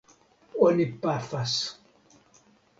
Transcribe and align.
Oni 0.69 0.87
pafas. 1.05 1.55